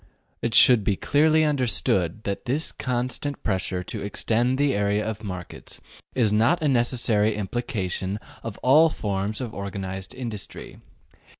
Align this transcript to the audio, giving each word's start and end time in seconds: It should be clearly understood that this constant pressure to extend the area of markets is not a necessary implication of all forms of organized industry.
It 0.41 0.55
should 0.55 0.83
be 0.83 0.95
clearly 0.95 1.43
understood 1.43 2.23
that 2.23 2.45
this 2.45 2.71
constant 2.71 3.43
pressure 3.43 3.83
to 3.83 4.01
extend 4.01 4.57
the 4.57 4.73
area 4.73 5.05
of 5.05 5.23
markets 5.23 5.79
is 6.15 6.33
not 6.33 6.63
a 6.63 6.67
necessary 6.67 7.35
implication 7.35 8.17
of 8.41 8.57
all 8.63 8.89
forms 8.89 9.41
of 9.41 9.53
organized 9.53 10.15
industry. 10.15 10.79